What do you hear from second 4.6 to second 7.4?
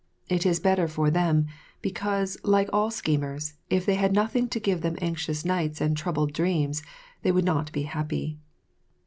them anxious nights and troubled dreams, they